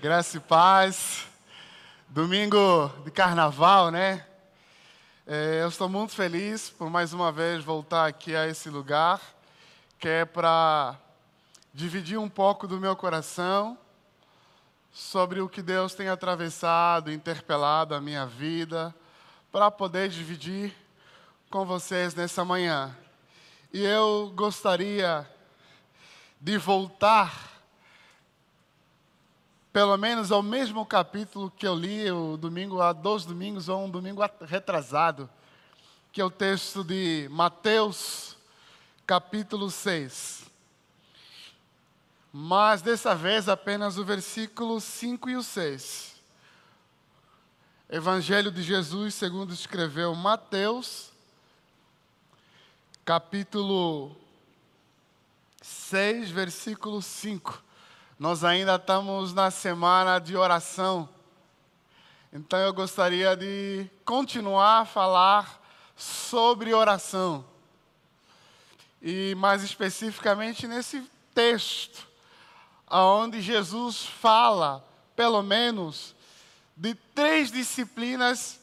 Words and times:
Graça 0.00 0.38
e 0.38 0.40
paz. 0.40 1.26
Domingo 2.08 2.90
de 3.04 3.10
carnaval, 3.10 3.90
né? 3.90 4.24
É, 5.26 5.60
eu 5.60 5.68
estou 5.68 5.90
muito 5.90 6.14
feliz 6.14 6.70
por 6.70 6.88
mais 6.88 7.12
uma 7.12 7.30
vez 7.30 7.62
voltar 7.62 8.06
aqui 8.06 8.34
a 8.34 8.46
esse 8.46 8.70
lugar, 8.70 9.20
que 9.98 10.08
é 10.08 10.24
para 10.24 10.96
dividir 11.74 12.18
um 12.18 12.30
pouco 12.30 12.66
do 12.66 12.80
meu 12.80 12.96
coração 12.96 13.76
sobre 14.90 15.42
o 15.42 15.50
que 15.50 15.60
Deus 15.60 15.94
tem 15.94 16.08
atravessado, 16.08 17.12
interpelado 17.12 17.94
a 17.94 18.00
minha 18.00 18.24
vida, 18.24 18.94
para 19.52 19.70
poder 19.70 20.08
dividir 20.08 20.74
com 21.50 21.66
vocês 21.66 22.14
nessa 22.14 22.42
manhã. 22.42 22.96
E 23.70 23.84
eu 23.84 24.32
gostaria 24.34 25.28
de 26.40 26.56
voltar, 26.56 27.49
pelo 29.72 29.96
menos 29.96 30.32
ao 30.32 30.42
mesmo 30.42 30.84
capítulo 30.84 31.50
que 31.50 31.66
eu 31.66 31.74
li 31.74 32.10
o 32.10 32.36
domingo 32.36 32.80
há 32.80 32.92
dois 32.92 33.24
domingos 33.24 33.68
ou 33.68 33.84
um 33.84 33.90
domingo 33.90 34.20
retrasado, 34.42 35.30
que 36.12 36.20
é 36.20 36.24
o 36.24 36.30
texto 36.30 36.82
de 36.82 37.28
Mateus, 37.30 38.36
capítulo 39.06 39.70
6. 39.70 40.44
Mas 42.32 42.82
dessa 42.82 43.14
vez 43.14 43.48
apenas 43.48 43.96
o 43.96 44.04
versículo 44.04 44.80
5 44.80 45.30
e 45.30 45.36
o 45.36 45.42
6. 45.42 46.16
Evangelho 47.88 48.50
de 48.50 48.62
Jesus, 48.62 49.14
segundo 49.14 49.52
escreveu 49.52 50.14
Mateus, 50.14 51.10
capítulo 53.04 54.16
6, 55.60 56.30
versículo 56.30 57.00
5. 57.00 57.69
Nós 58.20 58.44
ainda 58.44 58.74
estamos 58.74 59.32
na 59.32 59.50
semana 59.50 60.18
de 60.18 60.36
oração. 60.36 61.08
Então 62.30 62.58
eu 62.58 62.70
gostaria 62.70 63.34
de 63.34 63.88
continuar 64.04 64.80
a 64.80 64.84
falar 64.84 65.58
sobre 65.96 66.74
oração. 66.74 67.42
E 69.00 69.34
mais 69.36 69.62
especificamente 69.62 70.68
nesse 70.68 71.02
texto, 71.34 72.06
onde 72.90 73.40
Jesus 73.40 74.04
fala, 74.04 74.86
pelo 75.16 75.42
menos, 75.42 76.14
de 76.76 76.94
três 76.94 77.50
disciplinas 77.50 78.60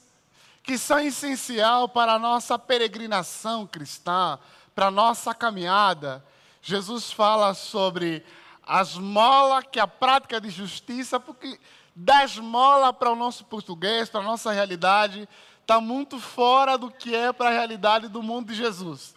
que 0.62 0.78
são 0.78 1.00
essencial 1.00 1.90
para 1.90 2.14
a 2.14 2.20
nossa 2.20 2.59
peregrinação 2.59 3.66
cristã, 3.66 4.38
para 4.76 4.90
a 4.90 4.92
nossa 4.92 5.34
caminhada 5.34 6.24
Jesus 6.68 7.14
fala 7.14 7.53
sobre 7.53 8.26
a 8.68 8.82
esmola, 8.82 9.64
que 9.64 9.80
é 9.80 9.82
a 9.82 9.88
prática 9.88 10.42
de 10.42 10.50
justiça, 10.50 11.20
porque 11.20 11.60
dar 11.96 12.26
esmola 12.26 12.92
para 12.92 13.12
o 13.12 13.16
nosso 13.16 13.46
português, 13.46 14.09
para 14.09 14.20
a 14.20 14.24
nossa 14.24 14.52
realidade, 14.52 15.28
está 15.62 15.80
muito 15.80 16.20
fora 16.20 16.78
do 16.78 16.92
que 16.92 17.16
é 17.16 17.32
para 17.32 17.50
a 17.50 17.54
realidade 17.54 18.08
do 18.08 18.22
mundo 18.22 18.48
de 18.50 18.56
Jesus. 18.56 19.16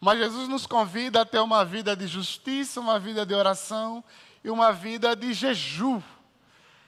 Mas 0.00 0.18
Jesus 0.18 0.48
nos 0.48 0.64
convida 0.64 1.22
a 1.22 1.24
ter 1.24 1.40
uma 1.40 1.64
vida 1.64 1.96
de 1.96 2.06
justiça, 2.06 2.80
uma 2.80 3.00
vida 3.00 3.26
de 3.26 3.34
oração 3.34 4.02
e 4.44 4.50
uma 4.50 4.72
vida 4.72 5.16
de 5.16 5.32
jejum. 5.32 6.00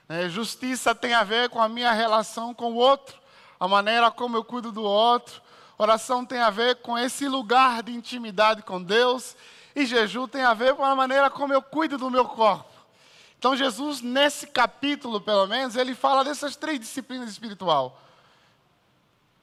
É, 0.07 0.29
justiça 0.29 0.95
tem 0.95 1.13
a 1.13 1.23
ver 1.23 1.49
com 1.49 1.61
a 1.61 1.67
minha 1.67 1.91
relação 1.91 2.53
com 2.53 2.71
o 2.71 2.75
outro, 2.75 3.19
a 3.59 3.67
maneira 3.67 4.09
como 4.09 4.37
eu 4.37 4.43
cuido 4.43 4.71
do 4.71 4.83
outro. 4.83 5.41
Oração 5.77 6.25
tem 6.25 6.39
a 6.39 6.49
ver 6.49 6.77
com 6.77 6.97
esse 6.97 7.27
lugar 7.27 7.83
de 7.83 7.93
intimidade 7.93 8.61
com 8.61 8.81
Deus 8.81 9.35
e 9.75 9.85
jejum 9.85 10.27
tem 10.27 10.43
a 10.43 10.53
ver 10.53 10.75
com 10.75 10.83
a 10.83 10.95
maneira 10.95 11.29
como 11.29 11.53
eu 11.53 11.61
cuido 11.61 11.97
do 11.97 12.09
meu 12.09 12.25
corpo. 12.25 12.69
Então, 13.37 13.55
Jesus, 13.55 14.01
nesse 14.01 14.47
capítulo, 14.47 15.19
pelo 15.19 15.47
menos, 15.47 15.75
ele 15.75 15.95
fala 15.95 16.23
dessas 16.23 16.55
três 16.55 16.79
disciplinas 16.79 17.29
espiritual: 17.29 17.99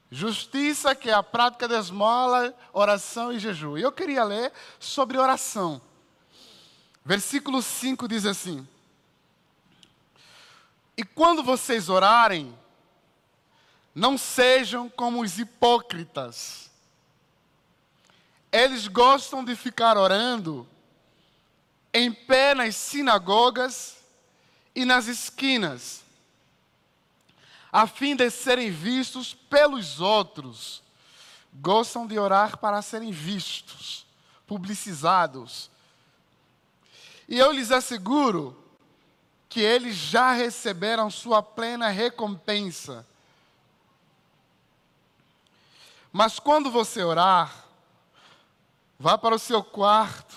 justiça, 0.09 0.95
que 0.95 1.09
é 1.09 1.13
a 1.13 1.23
prática 1.23 1.67
da 1.67 1.77
esmola, 1.77 2.55
oração 2.71 3.33
e 3.33 3.39
jejum. 3.39 3.77
E 3.77 3.81
eu 3.81 3.91
queria 3.91 4.23
ler 4.23 4.53
sobre 4.79 5.17
oração. 5.17 5.81
Versículo 7.03 7.61
5 7.61 8.07
diz 8.07 8.25
assim: 8.25 8.65
E 10.95 11.03
quando 11.03 11.43
vocês 11.43 11.89
orarem, 11.89 12.57
não 13.93 14.17
sejam 14.17 14.87
como 14.89 15.21
os 15.21 15.39
hipócritas 15.39 16.68
eles 18.51 18.87
gostam 18.87 19.43
de 19.43 19.55
ficar 19.55 19.97
orando 19.97 20.67
em 21.93 22.11
pé 22.11 22.53
nas 22.53 22.75
sinagogas 22.75 23.97
e 24.75 24.85
nas 24.85 25.07
esquinas, 25.07 26.03
a 27.71 27.85
fim 27.85 28.15
de 28.15 28.29
serem 28.29 28.71
vistos 28.71 29.33
pelos 29.33 29.99
outros. 29.99 30.81
Gostam 31.51 32.05
de 32.05 32.17
orar 32.17 32.57
para 32.57 32.81
serem 32.81 33.11
vistos, 33.11 34.05
publicizados. 34.45 35.69
E 37.27 37.37
eu 37.37 37.51
lhes 37.51 37.71
asseguro 37.71 38.57
que 39.47 39.59
eles 39.59 39.95
já 39.95 40.31
receberam 40.31 41.09
sua 41.09 41.41
plena 41.41 41.89
recompensa. 41.89 43.05
Mas 46.11 46.39
quando 46.39 46.71
você 46.71 47.03
orar, 47.03 47.68
Vá 49.01 49.17
para 49.17 49.35
o 49.35 49.39
seu 49.39 49.63
quarto, 49.63 50.35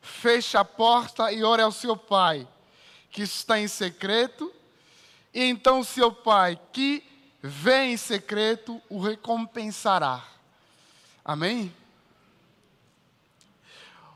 feche 0.00 0.56
a 0.56 0.64
porta 0.64 1.32
e 1.32 1.42
ore 1.42 1.60
ao 1.60 1.72
seu 1.72 1.96
pai, 1.96 2.46
que 3.10 3.22
está 3.22 3.58
em 3.58 3.66
secreto, 3.66 4.54
e 5.32 5.42
então 5.42 5.80
o 5.80 5.84
seu 5.84 6.12
pai, 6.12 6.56
que 6.72 7.02
vem 7.42 7.94
em 7.94 7.96
secreto, 7.96 8.80
o 8.88 9.00
recompensará. 9.00 10.22
Amém? 11.24 11.74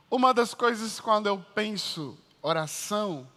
Uma 0.08 0.32
das 0.32 0.54
coisas 0.54 1.00
quando 1.00 1.26
eu 1.26 1.44
penso 1.52 2.16
oração, 2.40 3.28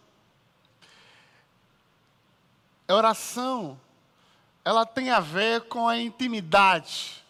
oração, 2.86 3.80
ela 4.64 4.86
tem 4.86 5.10
a 5.10 5.18
ver 5.18 5.62
com 5.62 5.88
a 5.88 5.98
intimidade 5.98 7.21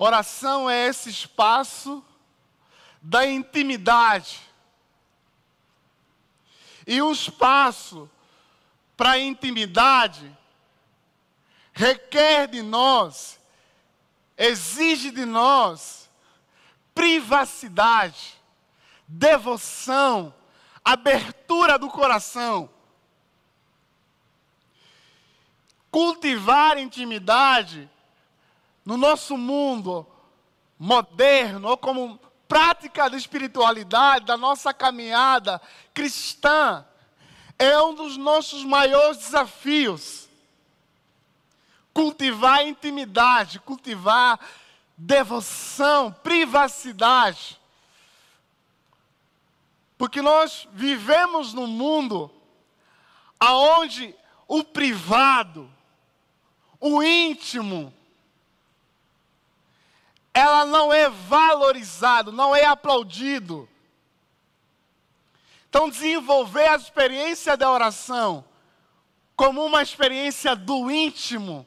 Oração 0.00 0.70
é 0.70 0.86
esse 0.86 1.10
espaço 1.10 2.04
da 3.02 3.26
intimidade. 3.26 4.40
E 6.86 7.02
o 7.02 7.10
espaço 7.10 8.08
para 8.96 9.10
a 9.10 9.18
intimidade 9.18 10.38
requer 11.72 12.46
de 12.46 12.62
nós, 12.62 13.40
exige 14.36 15.10
de 15.10 15.24
nós 15.24 16.08
privacidade, 16.94 18.40
devoção, 19.06 20.32
abertura 20.84 21.76
do 21.76 21.88
coração. 21.88 22.70
Cultivar 25.90 26.78
intimidade 26.78 27.90
no 28.88 28.96
nosso 28.96 29.36
mundo 29.36 30.06
moderno, 30.78 31.68
ou 31.68 31.76
como 31.76 32.18
prática 32.48 33.10
de 33.10 33.18
espiritualidade, 33.18 34.24
da 34.24 34.34
nossa 34.34 34.72
caminhada 34.72 35.60
cristã, 35.92 36.86
é 37.58 37.78
um 37.82 37.92
dos 37.92 38.16
nossos 38.16 38.64
maiores 38.64 39.18
desafios. 39.18 40.26
Cultivar 41.92 42.66
intimidade, 42.66 43.60
cultivar 43.60 44.40
devoção, 44.96 46.10
privacidade. 46.10 47.60
Porque 49.98 50.22
nós 50.22 50.66
vivemos 50.72 51.52
num 51.52 51.66
mundo 51.66 52.30
aonde 53.38 54.14
o 54.46 54.64
privado, 54.64 55.70
o 56.80 57.02
íntimo, 57.02 57.92
ela 60.38 60.64
não 60.64 60.92
é 60.92 61.10
valorizado, 61.10 62.30
não 62.30 62.54
é 62.54 62.64
aplaudido. 62.64 63.68
Então, 65.68 65.90
desenvolver 65.90 66.68
a 66.68 66.76
experiência 66.76 67.56
da 67.56 67.68
oração 67.68 68.44
como 69.34 69.64
uma 69.64 69.82
experiência 69.82 70.54
do 70.54 70.90
íntimo 70.90 71.66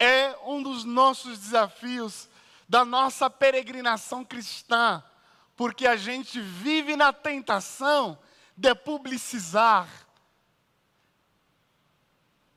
é 0.00 0.36
um 0.44 0.60
dos 0.60 0.82
nossos 0.82 1.38
desafios 1.38 2.28
da 2.68 2.84
nossa 2.84 3.30
peregrinação 3.30 4.24
cristã, 4.24 5.02
porque 5.56 5.86
a 5.86 5.94
gente 5.94 6.40
vive 6.40 6.96
na 6.96 7.12
tentação 7.12 8.18
de 8.56 8.74
publicizar, 8.74 9.88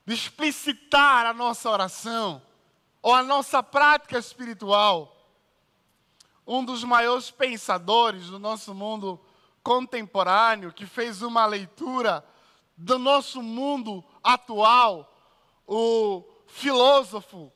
de 0.08 0.16
explicitar 0.16 1.28
a 1.28 1.34
nossa 1.34 1.70
oração 1.70 2.42
ou 3.06 3.14
a 3.14 3.22
nossa 3.22 3.62
prática 3.62 4.18
espiritual. 4.18 5.16
Um 6.48 6.66
dos 6.66 6.84
maiores 6.84 7.30
pensadores 7.30 8.32
do 8.32 8.40
nosso 8.40 8.74
mundo 8.74 9.24
contemporâneo 9.62 10.74
que 10.74 10.88
fez 10.88 11.22
uma 11.22 11.46
leitura 11.46 12.26
do 12.76 12.98
nosso 12.98 13.44
mundo 13.44 14.04
atual, 14.24 15.16
o 15.68 16.24
filósofo 16.48 17.54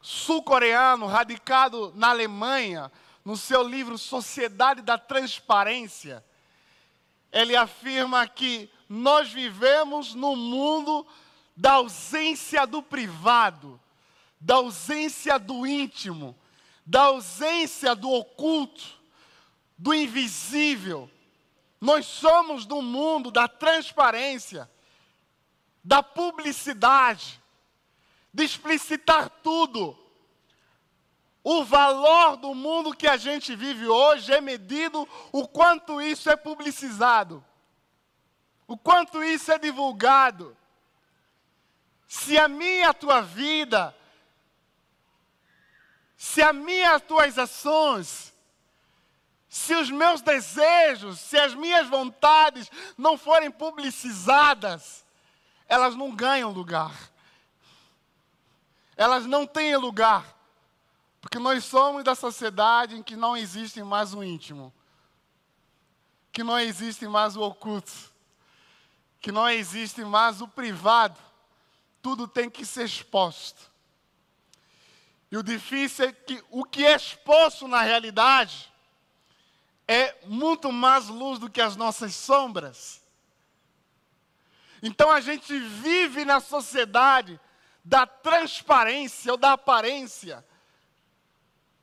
sul-coreano 0.00 1.06
radicado 1.06 1.92
na 1.94 2.08
Alemanha, 2.08 2.90
no 3.22 3.36
seu 3.36 3.62
livro 3.62 3.98
Sociedade 3.98 4.80
da 4.80 4.96
Transparência, 4.96 6.24
ele 7.30 7.54
afirma 7.54 8.26
que 8.26 8.70
nós 8.88 9.30
vivemos 9.30 10.14
num 10.14 10.36
mundo 10.36 11.06
da 11.54 11.72
ausência 11.72 12.66
do 12.66 12.82
privado, 12.82 13.78
da 14.40 14.54
ausência 14.54 15.38
do 15.38 15.66
íntimo, 15.66 16.36
da 16.86 17.02
ausência 17.02 17.94
do 17.94 18.10
oculto, 18.10 18.98
do 19.76 19.92
invisível. 19.92 21.10
Nós 21.80 22.06
somos 22.06 22.64
do 22.64 22.80
mundo 22.80 23.30
da 23.30 23.46
transparência, 23.46 24.70
da 25.84 26.02
publicidade, 26.02 27.40
de 28.32 28.44
explicitar 28.44 29.28
tudo. 29.42 29.98
O 31.42 31.64
valor 31.64 32.36
do 32.36 32.54
mundo 32.54 32.94
que 32.94 33.08
a 33.08 33.16
gente 33.16 33.54
vive 33.56 33.86
hoje 33.86 34.32
é 34.32 34.40
medido 34.40 35.08
o 35.32 35.48
quanto 35.48 36.00
isso 36.00 36.30
é 36.30 36.36
publicizado, 36.36 37.44
o 38.66 38.76
quanto 38.76 39.22
isso 39.24 39.50
é 39.50 39.58
divulgado. 39.58 40.56
Se 42.06 42.36
a 42.36 42.46
minha 42.46 42.90
a 42.90 42.94
tua 42.94 43.22
vida, 43.22 43.96
se 46.22 46.42
as 46.42 47.00
tuas 47.00 47.38
ações, 47.38 48.30
se 49.48 49.74
os 49.74 49.90
meus 49.90 50.20
desejos, 50.20 51.18
se 51.18 51.38
as 51.38 51.54
minhas 51.54 51.88
vontades 51.88 52.70
não 52.98 53.16
forem 53.16 53.50
publicizadas, 53.50 55.02
elas 55.66 55.96
não 55.96 56.14
ganham 56.14 56.50
lugar. 56.50 56.94
Elas 58.98 59.24
não 59.24 59.46
têm 59.46 59.74
lugar. 59.78 60.36
Porque 61.22 61.38
nós 61.38 61.64
somos 61.64 62.04
da 62.04 62.14
sociedade 62.14 62.96
em 62.96 63.02
que 63.02 63.16
não 63.16 63.34
existe 63.34 63.82
mais 63.82 64.12
o 64.12 64.22
íntimo, 64.22 64.70
que 66.30 66.44
não 66.44 66.60
existe 66.60 67.08
mais 67.08 67.34
o 67.34 67.40
oculto, 67.40 68.12
que 69.22 69.32
não 69.32 69.48
existe 69.48 70.04
mais 70.04 70.42
o 70.42 70.46
privado. 70.46 71.18
Tudo 72.02 72.28
tem 72.28 72.50
que 72.50 72.66
ser 72.66 72.84
exposto. 72.84 73.69
E 75.30 75.36
o 75.36 75.42
difícil 75.42 76.06
é 76.08 76.12
que 76.12 76.42
o 76.50 76.64
que 76.64 76.84
é 76.84 76.94
exposto 76.94 77.68
na 77.68 77.82
realidade 77.82 78.72
é 79.86 80.16
muito 80.26 80.72
mais 80.72 81.08
luz 81.08 81.38
do 81.38 81.50
que 81.50 81.60
as 81.60 81.76
nossas 81.76 82.14
sombras. 82.14 83.02
Então 84.82 85.10
a 85.10 85.20
gente 85.20 85.58
vive 85.58 86.24
na 86.24 86.40
sociedade 86.40 87.38
da 87.84 88.06
transparência 88.06 89.32
ou 89.32 89.38
da 89.38 89.52
aparência 89.52 90.44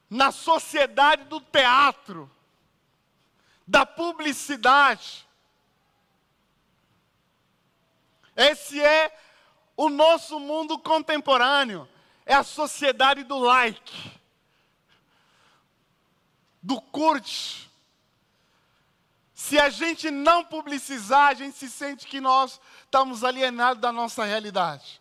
na 0.10 0.32
sociedade 0.32 1.26
do 1.26 1.40
teatro, 1.42 2.30
da 3.66 3.86
publicidade. 3.86 5.28
Esse 8.36 8.82
é 8.82 9.18
o 9.76 9.90
nosso 9.90 10.40
mundo 10.40 10.80
contemporâneo, 10.80 11.88
é 12.28 12.34
a 12.34 12.44
sociedade 12.44 13.24
do 13.24 13.40
like, 13.40 14.12
do 16.62 16.82
curte. 16.82 17.72
Se 19.34 19.58
a 19.58 19.70
gente 19.70 20.12
não 20.12 20.44
publicizar, 20.44 21.30
a 21.30 21.34
gente 21.34 21.58
se 21.58 21.70
sente 21.70 22.06
que 22.06 22.20
nós 22.20 22.60
estamos 22.84 23.24
alienados 23.24 23.82
da 23.82 23.94
nossa 23.94 24.26
realidade. 24.26 25.00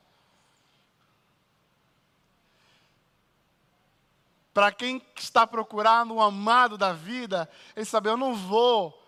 Para 4.54 4.70
quem 4.70 5.04
está 5.16 5.44
procurando 5.44 6.14
um 6.14 6.22
amado 6.22 6.78
da 6.78 6.92
vida, 6.92 7.50
ele 7.74 7.84
sabe, 7.84 8.08
eu 8.08 8.16
não 8.16 8.36
vou 8.36 9.04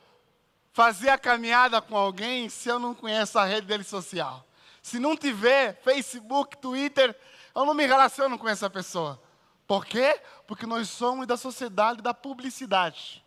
fazer 0.72 1.10
a 1.10 1.18
caminhada 1.18 1.80
com 1.80 1.96
alguém 1.96 2.48
se 2.48 2.68
eu 2.68 2.80
não 2.80 2.96
conheço 2.96 3.38
a 3.38 3.44
rede 3.44 3.68
dele 3.68 3.84
social. 3.84 4.44
Se 4.82 4.98
não 4.98 5.16
tiver 5.16 5.80
Facebook, 5.82 6.56
Twitter, 6.56 7.16
eu 7.62 7.66
não 7.66 7.74
me 7.74 7.86
relaciono 7.86 8.38
com 8.38 8.48
essa 8.48 8.68
pessoa. 8.68 9.22
Por 9.66 9.84
quê? 9.84 10.20
Porque 10.46 10.66
nós 10.66 10.88
somos 10.88 11.26
da 11.26 11.36
sociedade 11.36 12.02
da 12.02 12.14
publicidade. 12.14 13.24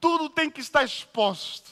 Tudo 0.00 0.28
tem 0.28 0.50
que 0.50 0.60
estar 0.60 0.84
exposto. 0.84 1.70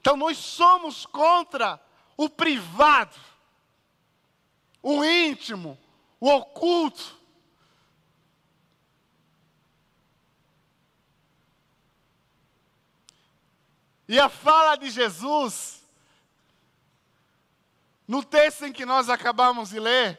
Então 0.00 0.16
nós 0.16 0.38
somos 0.38 1.04
contra 1.04 1.80
o 2.16 2.28
privado 2.28 3.18
o 4.82 5.04
íntimo, 5.04 5.78
o 6.20 6.28
oculto. 6.30 7.16
E 14.08 14.18
a 14.18 14.28
fala 14.28 14.76
de 14.76 14.90
Jesus, 14.90 15.77
no 18.08 18.24
texto 18.24 18.64
em 18.64 18.72
que 18.72 18.86
nós 18.86 19.10
acabamos 19.10 19.68
de 19.68 19.78
ler, 19.78 20.18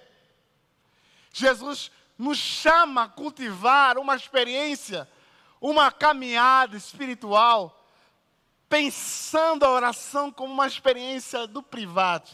Jesus 1.33 1.91
nos 2.15 2.37
chama 2.37 3.03
a 3.03 3.07
cultivar 3.07 3.97
uma 3.97 4.15
experiência, 4.15 5.09
uma 5.59 5.91
caminhada 5.91 6.77
espiritual, 6.77 7.83
pensando 8.69 9.65
a 9.65 9.71
oração 9.71 10.31
como 10.31 10.53
uma 10.53 10.67
experiência 10.67 11.47
do 11.47 11.63
privado. 11.63 12.29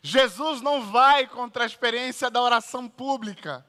Jesus 0.00 0.60
não 0.60 0.82
vai 0.82 1.26
contra 1.26 1.64
a 1.64 1.66
experiência 1.66 2.30
da 2.30 2.40
oração 2.40 2.88
pública. 2.88 3.66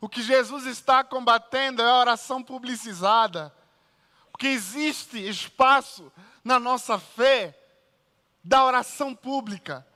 O 0.00 0.08
que 0.08 0.22
Jesus 0.22 0.64
está 0.64 1.04
combatendo 1.04 1.82
é 1.82 1.84
a 1.84 1.98
oração 1.98 2.42
publicizada. 2.42 3.54
Porque 4.30 4.46
existe 4.46 5.18
espaço 5.18 6.10
na 6.42 6.58
nossa 6.58 6.98
fé 6.98 7.59
da 8.42 8.64
oração 8.64 9.14
pública. 9.14 9.86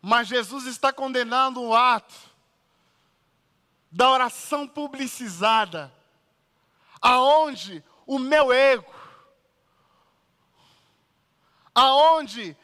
Mas 0.00 0.28
Jesus 0.28 0.66
está 0.66 0.92
condenando 0.92 1.62
o 1.62 1.74
ato 1.74 2.14
da 3.90 4.10
oração 4.10 4.66
publicizada, 4.66 5.92
aonde 7.00 7.82
o 8.06 8.18
meu 8.18 8.52
ego, 8.52 8.92
aonde 11.74 12.56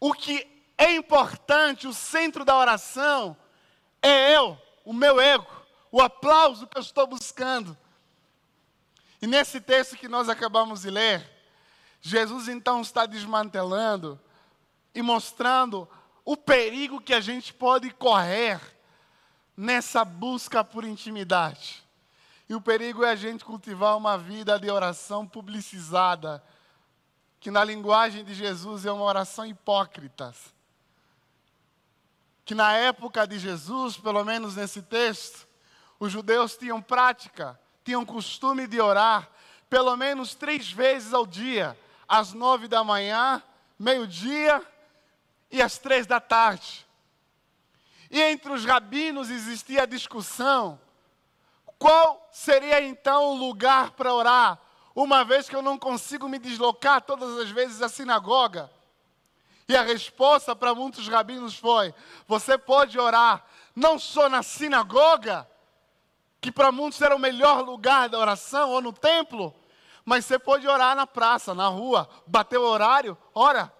o 0.00 0.12
que 0.12 0.46
é 0.76 0.92
importante, 0.96 1.86
o 1.86 1.94
centro 1.94 2.44
da 2.44 2.56
oração, 2.56 3.36
é 4.02 4.36
eu, 4.36 4.60
o 4.84 4.92
meu 4.92 5.20
ego, 5.20 5.46
o 5.92 6.00
aplauso 6.00 6.66
que 6.66 6.76
eu 6.76 6.82
estou 6.82 7.06
buscando. 7.06 7.78
E 9.20 9.26
nesse 9.28 9.60
texto 9.60 9.96
que 9.96 10.08
nós 10.08 10.28
acabamos 10.28 10.82
de 10.82 10.90
ler, 10.90 11.30
Jesus 12.02 12.48
então 12.48 12.80
está 12.80 13.06
desmantelando 13.06 14.20
e 14.92 15.00
mostrando 15.00 15.88
o 16.24 16.36
perigo 16.36 17.00
que 17.00 17.14
a 17.14 17.20
gente 17.20 17.54
pode 17.54 17.90
correr 17.92 18.60
nessa 19.56 20.04
busca 20.04 20.64
por 20.64 20.84
intimidade. 20.84 21.82
E 22.48 22.54
o 22.56 22.60
perigo 22.60 23.04
é 23.04 23.10
a 23.10 23.16
gente 23.16 23.44
cultivar 23.44 23.96
uma 23.96 24.18
vida 24.18 24.58
de 24.58 24.68
oração 24.68 25.26
publicizada, 25.26 26.42
que 27.38 27.52
na 27.52 27.62
linguagem 27.62 28.24
de 28.24 28.34
Jesus 28.34 28.84
é 28.84 28.90
uma 28.90 29.04
oração 29.04 29.46
hipócrita. 29.46 30.34
Que 32.44 32.54
na 32.54 32.72
época 32.72 33.26
de 33.28 33.38
Jesus, 33.38 33.96
pelo 33.96 34.24
menos 34.24 34.56
nesse 34.56 34.82
texto, 34.82 35.46
os 36.00 36.10
judeus 36.10 36.56
tinham 36.56 36.82
prática, 36.82 37.58
tinham 37.84 38.04
costume 38.04 38.66
de 38.66 38.80
orar 38.80 39.30
pelo 39.72 39.96
menos 39.96 40.34
três 40.34 40.70
vezes 40.70 41.14
ao 41.14 41.26
dia, 41.26 41.74
às 42.12 42.34
nove 42.34 42.68
da 42.68 42.84
manhã, 42.84 43.42
meio-dia 43.78 44.62
e 45.50 45.62
às 45.62 45.78
três 45.78 46.06
da 46.06 46.20
tarde. 46.20 46.86
E 48.10 48.20
entre 48.20 48.52
os 48.52 48.64
rabinos 48.64 49.30
existia 49.30 49.84
a 49.84 49.86
discussão: 49.86 50.78
qual 51.78 52.28
seria 52.30 52.82
então 52.82 53.30
o 53.30 53.34
lugar 53.34 53.92
para 53.92 54.12
orar? 54.12 54.58
uma 54.94 55.24
vez 55.24 55.48
que 55.48 55.56
eu 55.56 55.62
não 55.62 55.78
consigo 55.78 56.28
me 56.28 56.38
deslocar 56.38 57.00
todas 57.00 57.38
as 57.38 57.50
vezes 57.50 57.80
à 57.80 57.88
sinagoga. 57.88 58.70
E 59.68 59.76
a 59.76 59.82
resposta 59.82 60.54
para 60.54 60.74
muitos 60.74 61.08
rabinos 61.08 61.56
foi: 61.56 61.94
você 62.26 62.58
pode 62.58 62.98
orar 62.98 63.44
não 63.74 63.98
só 63.98 64.28
na 64.28 64.42
sinagoga, 64.42 65.48
que 66.40 66.52
para 66.52 66.70
muitos 66.70 67.00
era 67.00 67.16
o 67.16 67.18
melhor 67.18 67.62
lugar 67.62 68.08
da 68.08 68.18
oração, 68.18 68.70
ou 68.70 68.82
no 68.82 68.92
templo, 68.92 69.54
mas 70.04 70.24
você 70.24 70.38
pode 70.38 70.66
orar 70.66 70.96
na 70.96 71.06
praça, 71.06 71.54
na 71.54 71.68
rua, 71.68 72.08
bateu 72.26 72.62
o 72.62 72.66
horário, 72.66 73.16
ora. 73.34 73.72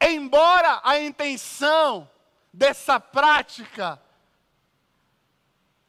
Embora 0.00 0.80
a 0.82 0.98
intenção 0.98 2.08
dessa 2.52 2.98
prática 2.98 4.00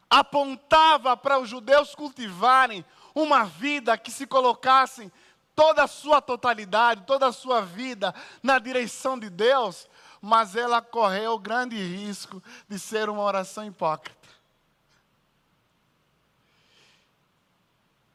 apontava 0.09 1.17
para 1.17 1.39
os 1.39 1.49
judeus 1.49 1.95
cultivarem 1.95 2.85
uma 3.15 3.43
vida 3.43 3.97
que 3.97 4.11
se 4.11 4.27
colocassem 4.27 5.11
toda 5.55 5.83
a 5.83 5.87
sua 5.87 6.21
totalidade, 6.21 7.05
toda 7.05 7.27
a 7.27 7.33
sua 7.33 7.61
vida 7.61 8.13
na 8.41 8.59
direção 8.59 9.17
de 9.17 9.29
Deus, 9.29 9.87
mas 10.21 10.55
ela 10.55 10.81
correu 10.81 11.33
o 11.33 11.39
grande 11.39 11.75
risco 11.75 12.41
de 12.67 12.79
ser 12.79 13.09
uma 13.09 13.23
oração 13.23 13.65
hipócrita. 13.65 14.22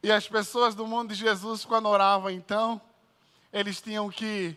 E 0.01 0.11
as 0.11 0.27
pessoas 0.27 0.75
do 0.75 0.87
mundo 0.87 1.09
de 1.09 1.15
Jesus, 1.15 1.65
quando 1.65 1.87
oravam 1.87 2.29
então, 2.29 2.81
eles 3.51 3.81
tinham 3.81 4.09
que 4.09 4.55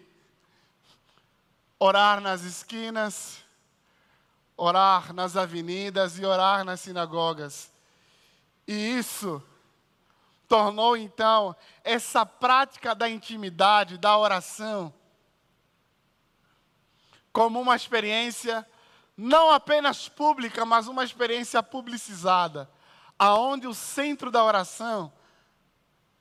orar 1.80 2.20
nas 2.20 2.42
esquinas, 2.42 3.42
orar 4.56 5.12
nas 5.12 5.36
avenidas 5.36 6.16
e 6.16 6.24
orar 6.24 6.64
nas 6.64 6.80
sinagogas. 6.80 7.72
E 8.68 8.96
isso 8.96 9.42
tornou 10.46 10.96
então 10.96 11.56
essa 11.82 12.24
prática 12.24 12.94
da 12.94 13.08
intimidade, 13.08 13.98
da 13.98 14.16
oração, 14.16 14.94
como 17.32 17.60
uma 17.60 17.74
experiência 17.74 18.64
não 19.16 19.50
apenas 19.50 20.08
pública, 20.08 20.64
mas 20.64 20.86
uma 20.86 21.02
experiência 21.02 21.60
publicizada, 21.64 22.70
aonde 23.18 23.66
o 23.66 23.74
centro 23.74 24.30
da 24.30 24.44
oração 24.44 25.12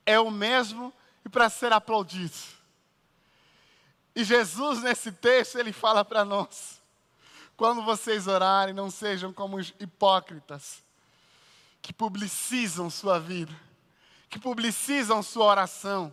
é 0.05 0.19
o 0.19 0.31
mesmo 0.31 0.93
e 1.25 1.29
para 1.29 1.49
ser 1.49 1.71
aplaudido. 1.73 2.37
E 4.15 4.23
Jesus 4.23 4.81
nesse 4.81 5.11
texto 5.11 5.57
ele 5.57 5.71
fala 5.71 6.03
para 6.03 6.25
nós: 6.25 6.81
quando 7.55 7.81
vocês 7.81 8.27
orarem, 8.27 8.73
não 8.73 8.89
sejam 8.91 9.31
como 9.31 9.57
os 9.57 9.73
hipócritas 9.79 10.83
que 11.81 11.93
publicizam 11.93 12.89
sua 12.89 13.19
vida 13.19 13.53
que 14.31 14.39
publicizam 14.39 15.21
sua 15.21 15.45
oração. 15.45 16.11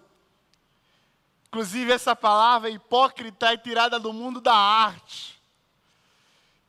Inclusive, 1.46 1.92
essa 1.92 2.16
palavra 2.16 2.68
hipócrita 2.68 3.52
é 3.52 3.56
tirada 3.56 3.98
do 3.98 4.12
mundo 4.12 4.40
da 4.40 4.54
arte, 4.54 5.40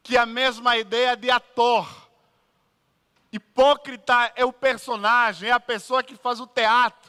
que 0.03 0.15
é 0.15 0.19
a 0.19 0.27
mesma 0.27 0.77
ideia 0.77 1.17
de 1.17 1.29
ator. 1.31 2.07
Hipócrita 3.31 4.31
é 4.35 4.45
o 4.45 4.53
personagem, 4.53 5.49
é 5.49 5.51
a 5.51 5.59
pessoa 5.59 6.03
que 6.03 6.15
faz 6.15 6.39
o 6.39 6.45
teatro, 6.45 7.08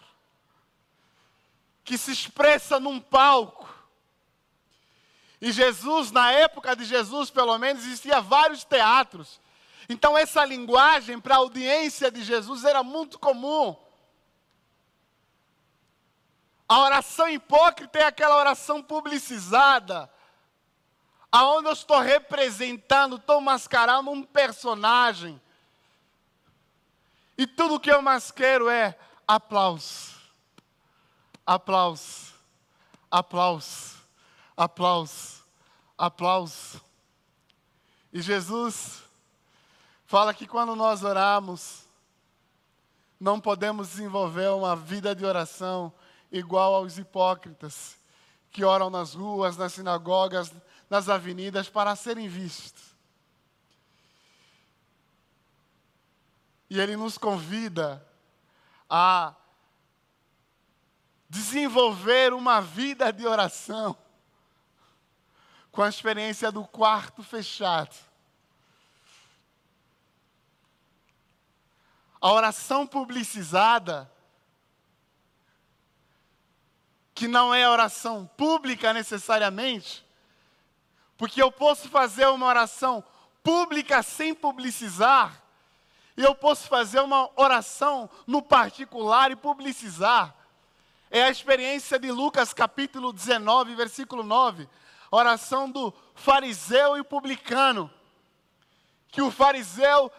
que 1.85 1.99
se 1.99 2.13
expressa 2.13 2.79
num 2.79 3.01
palco. 3.01 3.69
E 5.41 5.51
Jesus, 5.53 6.11
na 6.11 6.31
época 6.33 6.77
de 6.77 6.85
Jesus, 6.85 7.31
pelo 7.31 7.57
menos, 7.59 7.85
existia 7.85 8.21
vários 8.21 8.63
teatros. 8.65 9.41
Então, 9.89 10.17
essa 10.17 10.45
linguagem 10.45 11.19
para 11.19 11.35
a 11.35 11.39
audiência 11.39 12.11
de 12.11 12.23
Jesus 12.23 12.65
era 12.65 12.83
muito 12.83 13.19
comum. 13.19 13.75
A 16.69 16.79
oração 16.79 17.29
hipócrita 17.29 17.99
é 17.99 18.05
aquela 18.05 18.37
oração 18.37 18.81
publicizada, 18.81 20.09
aonde 21.33 21.67
eu 21.67 21.73
estou 21.73 21.99
representando, 21.99 23.17
estou 23.17 23.41
mascarando 23.41 24.11
um 24.11 24.23
personagem. 24.23 25.41
E 27.37 27.45
tudo 27.45 27.81
que 27.81 27.91
eu 27.91 28.01
mais 28.01 28.31
quero 28.31 28.71
é 28.71 28.97
aplauso, 29.27 30.10
aplauso, 31.47 32.35
aplauso, 33.11 33.97
aplauso, 34.57 35.45
aplauso. 35.97 36.81
E 38.13 38.21
Jesus 38.21 39.03
fala 40.07 40.35
que 40.35 40.47
quando 40.47 40.75
nós 40.75 41.03
oramos, 41.03 41.85
não 43.19 43.41
podemos 43.41 43.89
desenvolver 43.89 44.51
uma 44.51 44.75
vida 44.75 45.15
de 45.15 45.25
oração 45.25 45.93
igual 46.33 46.75
aos 46.75 46.99
hipócritas 46.99 47.99
que 48.51 48.65
oram 48.65 48.91
nas 48.91 49.15
ruas, 49.15 49.57
nas 49.57 49.75
sinagogas, 49.75 50.53
nas 50.89 51.09
avenidas 51.09 51.69
para 51.69 51.95
serem 51.95 52.29
vistos. 52.29 52.91
E 56.69 56.81
ele 56.81 56.97
nos 56.97 57.19
convida 57.19 58.05
a 58.89 59.35
desenvolver 61.31 62.35
uma 62.35 62.61
vida 62.61 63.13
de 63.13 63.25
oração 63.25 63.97
com 65.71 65.81
a 65.81 65.89
experiência 65.89 66.51
do 66.51 66.65
quarto 66.65 67.23
fechado. 67.23 67.95
A 72.21 72.33
oração 72.33 72.85
publicizada 72.85 74.11
que 77.15 77.29
não 77.29 77.55
é 77.55 77.69
oração 77.69 78.27
pública 78.37 78.93
necessariamente, 78.93 80.05
porque 81.17 81.41
eu 81.41 81.53
posso 81.53 81.89
fazer 81.89 82.27
uma 82.27 82.47
oração 82.47 83.05
pública 83.43 84.03
sem 84.03 84.35
publicizar, 84.35 85.41
e 86.17 86.23
eu 86.23 86.35
posso 86.35 86.67
fazer 86.67 87.01
uma 87.01 87.31
oração 87.37 88.11
no 88.27 88.43
particular 88.43 89.31
e 89.31 89.37
publicizar. 89.37 90.40
É 91.11 91.25
a 91.25 91.31
experiência 91.31 91.99
de 91.99 92.13
Lucas 92.13 92.55
capítulo 92.55 93.13
19, 93.13 93.75
versículo 93.75 94.23
9, 94.23 94.69
a 95.11 95.17
oração 95.17 95.69
do 95.69 95.93
fariseu 96.15 96.97
e 96.97 97.03
publicano. 97.03 97.91
Que 99.09 99.21
o 99.21 99.29
fariseu 99.29 100.13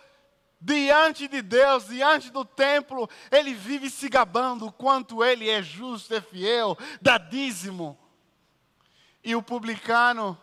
diante 0.59 1.29
de 1.29 1.41
Deus, 1.41 1.87
diante 1.87 2.29
do 2.29 2.43
templo, 2.43 3.09
ele 3.31 3.53
vive 3.53 3.89
se 3.89 4.09
gabando 4.09 4.65
o 4.65 4.71
quanto 4.71 5.23
ele 5.23 5.49
é 5.49 5.63
justo, 5.63 6.13
é 6.13 6.19
fiel, 6.19 6.77
dá 7.01 7.17
dízimo. 7.17 7.97
E 9.23 9.33
o 9.33 9.41
publicano 9.41 10.37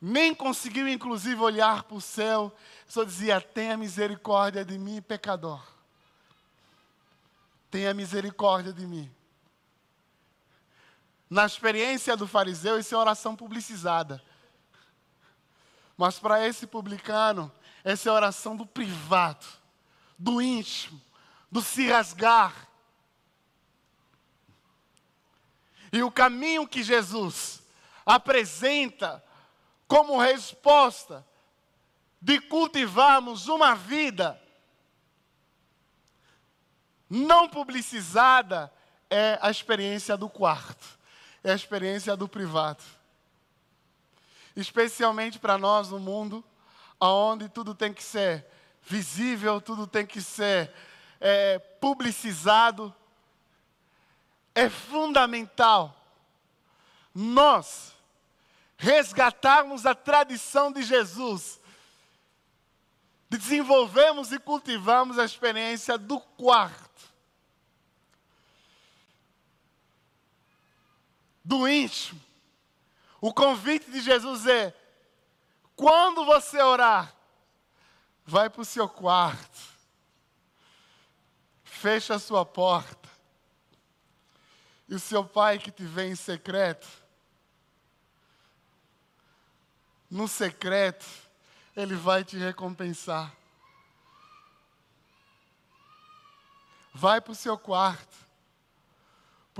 nem 0.00 0.34
conseguiu, 0.34 0.88
inclusive, 0.88 1.40
olhar 1.40 1.84
para 1.84 1.96
o 1.96 2.00
céu, 2.00 2.52
só 2.84 3.04
dizia: 3.04 3.40
Tenha 3.40 3.76
misericórdia 3.76 4.64
de 4.64 4.76
mim, 4.76 5.00
pecador. 5.00 5.79
Tenha 7.70 7.94
misericórdia 7.94 8.72
de 8.72 8.86
mim. 8.86 9.10
Na 11.28 11.46
experiência 11.46 12.16
do 12.16 12.26
fariseu, 12.26 12.78
isso 12.78 12.94
é 12.94 12.98
oração 12.98 13.36
publicizada. 13.36 14.20
Mas 15.96 16.18
para 16.18 16.44
esse 16.44 16.66
publicano, 16.66 17.52
essa 17.84 18.08
é 18.08 18.12
oração 18.12 18.56
do 18.56 18.66
privado, 18.66 19.46
do 20.18 20.42
íntimo, 20.42 21.00
do 21.50 21.62
se 21.62 21.88
rasgar. 21.88 22.68
E 25.92 26.02
o 26.02 26.10
caminho 26.10 26.66
que 26.66 26.82
Jesus 26.82 27.62
apresenta 28.04 29.22
como 29.86 30.18
resposta 30.18 31.24
de 32.20 32.40
cultivarmos 32.40 33.46
uma 33.46 33.74
vida 33.74 34.40
não 37.10 37.48
publicizada 37.48 38.72
é 39.10 39.36
a 39.42 39.50
experiência 39.50 40.16
do 40.16 40.30
quarto, 40.30 40.86
é 41.42 41.50
a 41.50 41.56
experiência 41.56 42.16
do 42.16 42.28
privado. 42.28 42.84
Especialmente 44.54 45.38
para 45.38 45.58
nós 45.58 45.90
no 45.90 45.98
mundo 45.98 46.44
onde 47.00 47.48
tudo 47.48 47.74
tem 47.74 47.92
que 47.92 48.02
ser 48.02 48.46
visível, 48.82 49.60
tudo 49.60 49.86
tem 49.86 50.06
que 50.06 50.20
ser 50.20 50.72
é, 51.20 51.58
publicizado. 51.58 52.94
É 54.54 54.68
fundamental 54.68 55.96
nós 57.14 57.94
resgatarmos 58.76 59.86
a 59.86 59.94
tradição 59.94 60.72
de 60.72 60.82
Jesus, 60.82 61.60
de 63.28 63.38
desenvolvermos 63.38 64.32
e 64.32 64.38
cultivarmos 64.38 65.18
a 65.18 65.24
experiência 65.24 65.96
do 65.96 66.18
quarto, 66.18 66.89
do 71.50 71.66
íntimo. 71.66 72.20
O 73.20 73.34
convite 73.34 73.90
de 73.90 74.00
Jesus 74.00 74.46
é: 74.46 74.72
quando 75.74 76.24
você 76.24 76.62
orar, 76.62 77.12
vai 78.24 78.48
para 78.48 78.62
o 78.62 78.64
seu 78.64 78.88
quarto, 78.88 79.60
fecha 81.64 82.14
a 82.14 82.20
sua 82.20 82.46
porta, 82.46 83.08
e 84.88 84.94
o 84.94 85.00
seu 85.00 85.24
pai 85.24 85.58
que 85.58 85.72
te 85.72 85.82
vê 85.82 86.06
em 86.06 86.14
secreto, 86.14 86.86
no 90.08 90.28
secreto, 90.28 91.06
ele 91.76 91.96
vai 91.96 92.22
te 92.22 92.36
recompensar. 92.36 93.34
Vai 96.92 97.20
para 97.20 97.32
o 97.32 97.36
seu 97.36 97.58
quarto, 97.58 98.16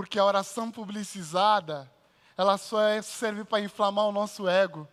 porque 0.00 0.18
a 0.18 0.24
oração 0.24 0.70
publicizada 0.70 1.92
ela 2.34 2.56
só 2.56 2.80
é, 2.80 3.02
serve 3.02 3.44
para 3.44 3.60
inflamar 3.60 4.06
o 4.06 4.12
nosso 4.12 4.48
ego. 4.48 4.88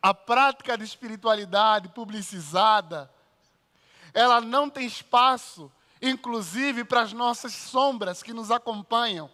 A 0.00 0.14
prática 0.14 0.78
de 0.78 0.84
espiritualidade 0.84 1.90
publicizada, 1.90 3.12
ela 4.14 4.40
não 4.40 4.70
tem 4.70 4.86
espaço, 4.86 5.70
inclusive 6.00 6.82
para 6.82 7.02
as 7.02 7.12
nossas 7.12 7.52
sombras 7.52 8.22
que 8.22 8.32
nos 8.32 8.50
acompanham. 8.50 9.30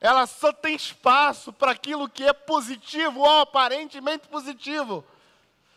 Ela 0.00 0.24
só 0.28 0.52
tem 0.52 0.76
espaço 0.76 1.52
para 1.52 1.72
aquilo 1.72 2.08
que 2.08 2.22
é 2.22 2.32
positivo 2.32 3.18
ou 3.18 3.40
aparentemente 3.40 4.28
positivo, 4.28 5.04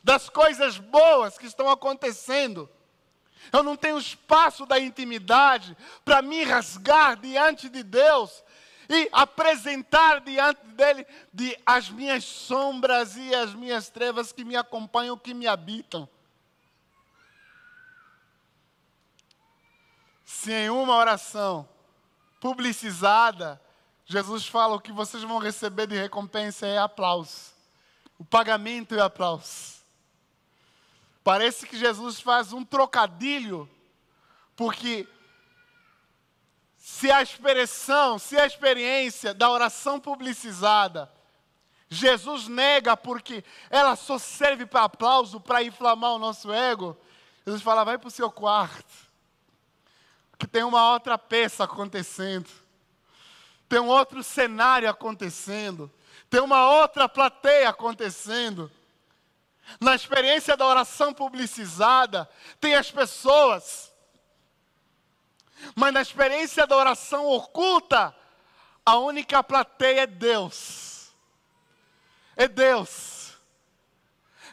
das 0.03 0.29
coisas 0.29 0.77
boas 0.77 1.35
que 1.39 1.47
estão 1.47 1.67
acontecendo. 1.67 2.69
Eu 3.51 3.63
não 3.63 3.75
tenho 3.75 3.98
espaço 3.98 4.65
da 4.65 4.79
intimidade 4.79 5.75
para 6.03 6.21
me 6.21 6.43
rasgar 6.43 7.17
diante 7.17 7.69
de 7.69 7.83
Deus 7.83 8.43
e 8.89 9.07
apresentar 9.12 10.19
diante 10.19 10.65
dele 10.67 11.05
de 11.33 11.57
as 11.65 11.89
minhas 11.89 12.25
sombras 12.25 13.15
e 13.15 13.33
as 13.33 13.53
minhas 13.53 13.89
trevas 13.89 14.31
que 14.31 14.43
me 14.43 14.55
acompanham, 14.55 15.17
que 15.17 15.33
me 15.33 15.48
habitam. 15.48 16.07
Se 20.25 20.51
em 20.51 20.69
uma 20.69 20.95
oração 20.95 21.67
publicizada, 22.39 23.62
Jesus 24.05 24.45
fala 24.45 24.75
o 24.75 24.81
que 24.81 24.91
vocês 24.91 25.24
vão 25.24 25.38
receber 25.38 25.88
de 25.88 25.95
recompensa 25.95 26.65
é 26.65 26.77
aplauso. 26.77 27.51
O 28.17 28.25
pagamento 28.25 28.93
é 28.95 29.00
aplauso. 29.00 29.80
Parece 31.23 31.67
que 31.67 31.77
Jesus 31.77 32.19
faz 32.19 32.51
um 32.51 32.65
trocadilho, 32.65 33.69
porque 34.55 35.07
se 36.77 37.11
a 37.11 37.21
expressão, 37.21 38.17
se 38.17 38.37
a 38.37 38.45
experiência 38.45 39.33
da 39.33 39.49
oração 39.49 39.99
publicizada, 39.99 41.11
Jesus 41.87 42.47
nega 42.47 42.97
porque 42.97 43.43
ela 43.69 43.95
só 43.95 44.17
serve 44.17 44.65
para 44.65 44.85
aplauso, 44.85 45.39
para 45.39 45.63
inflamar 45.63 46.13
o 46.13 46.19
nosso 46.19 46.51
ego. 46.51 46.97
Jesus 47.45 47.61
fala: 47.61 47.83
vai 47.83 47.97
para 47.97 48.07
o 48.07 48.11
seu 48.11 48.31
quarto, 48.31 48.93
que 50.39 50.47
tem 50.47 50.63
uma 50.63 50.91
outra 50.91 51.17
peça 51.17 51.65
acontecendo, 51.65 52.49
tem 53.69 53.79
um 53.79 53.89
outro 53.89 54.23
cenário 54.23 54.89
acontecendo, 54.89 55.91
tem 56.29 56.41
uma 56.41 56.67
outra 56.67 57.07
plateia 57.07 57.69
acontecendo. 57.69 58.71
Na 59.79 59.95
experiência 59.95 60.57
da 60.57 60.65
oração 60.65 61.13
publicizada, 61.13 62.29
tem 62.59 62.75
as 62.75 62.91
pessoas. 62.91 63.91
Mas 65.75 65.93
na 65.93 66.01
experiência 66.01 66.65
da 66.65 66.75
oração 66.75 67.27
oculta, 67.27 68.15
a 68.85 68.97
única 68.97 69.43
plateia 69.43 70.01
é 70.01 70.07
Deus. 70.07 71.11
É 72.35 72.47
Deus. 72.47 73.33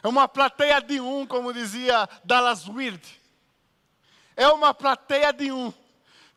É 0.01 0.07
uma 0.07 0.27
plateia 0.27 0.79
de 0.79 0.99
um, 1.01 1.25
como 1.25 1.53
dizia 1.53 2.07
Dallas 2.23 2.67
Weird. 2.67 3.01
É 4.35 4.47
uma 4.47 4.73
plateia 4.73 5.33
de 5.33 5.51
um. 5.51 5.73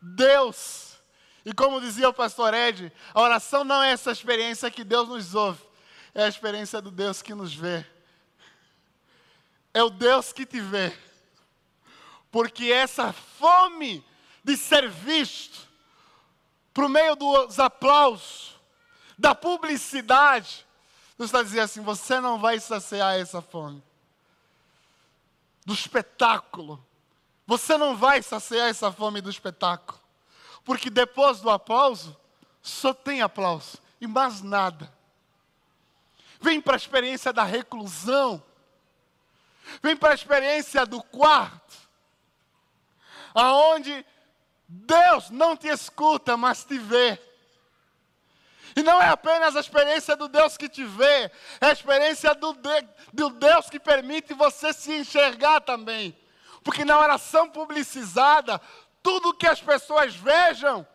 Deus. 0.01 0.97
E 1.45 1.53
como 1.53 1.79
dizia 1.79 2.09
o 2.09 2.13
pastor 2.13 2.53
Ed, 2.53 2.91
a 3.13 3.21
oração 3.21 3.63
não 3.63 3.81
é 3.81 3.91
essa 3.91 4.11
experiência 4.11 4.71
que 4.71 4.83
Deus 4.83 5.07
nos 5.07 5.35
ouve, 5.35 5.61
é 6.13 6.23
a 6.23 6.27
experiência 6.27 6.81
do 6.81 6.89
Deus 6.89 7.21
que 7.21 7.33
nos 7.33 7.53
vê 7.53 7.85
é 9.73 9.83
o 9.83 9.89
Deus 9.89 10.31
que 10.31 10.45
te 10.45 10.59
vê. 10.59 10.95
Porque 12.31 12.71
essa 12.71 13.13
fome 13.13 14.03
de 14.43 14.57
ser 14.57 14.89
visto, 14.89 15.67
por 16.73 16.89
meio 16.89 17.15
dos 17.15 17.59
aplausos, 17.59 18.59
da 19.17 19.33
publicidade, 19.33 20.65
Deus 21.17 21.29
está 21.29 21.41
dizendo 21.43 21.63
assim: 21.63 21.81
você 21.81 22.19
não 22.19 22.39
vai 22.39 22.59
saciar 22.59 23.19
essa 23.19 23.41
fome. 23.41 23.83
Do 25.65 25.73
espetáculo. 25.73 26.83
Você 27.45 27.77
não 27.77 27.95
vai 27.95 28.21
saciar 28.21 28.69
essa 28.69 28.91
fome 28.91 29.21
do 29.21 29.29
espetáculo. 29.29 29.99
Porque 30.63 30.89
depois 30.89 31.41
do 31.41 31.49
aplauso, 31.49 32.17
só 32.61 32.93
tem 32.93 33.21
aplauso 33.21 33.77
e 33.99 34.07
mais 34.07 34.41
nada. 34.41 34.91
Vem 36.41 36.59
para 36.59 36.73
a 36.73 36.77
experiência 36.77 37.31
da 37.31 37.43
reclusão 37.43 38.43
Vem 39.81 39.95
para 39.95 40.11
a 40.11 40.15
experiência 40.15 40.85
do 40.85 41.01
quarto, 41.01 41.73
aonde 43.33 44.05
Deus 44.67 45.29
não 45.29 45.55
te 45.55 45.67
escuta, 45.67 46.35
mas 46.37 46.63
te 46.63 46.77
vê. 46.77 47.19
E 48.75 48.81
não 48.81 49.01
é 49.01 49.09
apenas 49.09 49.55
a 49.55 49.59
experiência 49.59 50.15
do 50.15 50.27
Deus 50.27 50.57
que 50.57 50.67
te 50.67 50.83
vê, 50.83 51.31
é 51.61 51.67
a 51.67 51.71
experiência 51.71 52.33
do, 52.33 52.53
de, 52.53 52.87
do 53.13 53.29
Deus 53.29 53.69
que 53.69 53.79
permite 53.79 54.33
você 54.33 54.73
se 54.73 54.91
enxergar 54.93 55.61
também. 55.61 56.17
Porque 56.63 56.83
na 56.83 56.99
oração 56.99 57.49
publicizada, 57.49 58.59
tudo 59.01 59.33
que 59.33 59.45
as 59.45 59.61
pessoas 59.61 60.15
vejam 60.15 60.87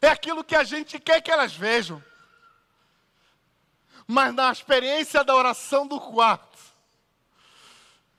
é 0.00 0.08
aquilo 0.08 0.42
que 0.42 0.56
a 0.56 0.64
gente 0.64 0.98
quer 0.98 1.20
que 1.20 1.30
elas 1.30 1.54
vejam. 1.54 2.02
Mas 4.06 4.34
na 4.34 4.50
experiência 4.50 5.22
da 5.22 5.36
oração 5.36 5.86
do 5.86 6.00
quarto, 6.00 6.51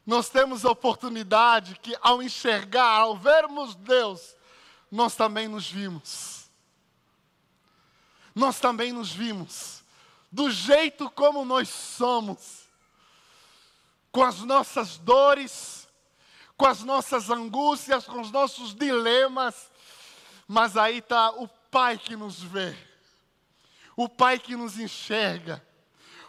nós 0.06 0.30
temos 0.30 0.66
a 0.66 0.72
oportunidade 0.72 1.80
que, 1.82 1.96
ao 2.02 2.22
enxergar, 2.22 3.00
ao 3.02 3.18
vermos 3.18 3.76
Deus, 3.76 4.36
nós 4.92 5.16
também 5.16 5.48
nos 5.48 5.70
vimos. 5.70 6.50
Nós 8.36 8.60
também 8.60 8.92
nos 8.92 9.12
vimos, 9.12 9.84
do 10.32 10.50
jeito 10.50 11.10
como 11.12 11.46
nós 11.46 11.70
somos, 11.70 12.64
com 14.12 14.24
as 14.24 14.40
nossas 14.40 14.98
dores, 14.98 15.88
com 16.58 16.66
as 16.66 16.84
nossas 16.84 17.30
angústias, 17.30 18.06
com 18.06 18.20
os 18.20 18.32
nossos 18.32 18.74
dilemas, 18.74 19.72
mas 20.48 20.76
aí 20.78 20.98
está 20.98 21.32
o 21.32 21.48
Pai 21.48 21.98
que 21.98 22.16
nos 22.16 22.42
vê, 22.42 22.76
o 23.96 24.08
Pai 24.10 24.38
que 24.38 24.56
nos 24.56 24.80
enxerga, 24.80 25.66